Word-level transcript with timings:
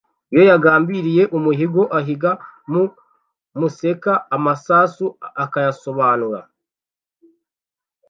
Iyo 0.31 0.43
yagambiliye 0.51 1.23
umuhigo, 1.37 1.81
ahiga 1.99 2.31
mu 2.71 2.83
musekeamasasu 3.59 5.05
akayasobanura 5.43 6.41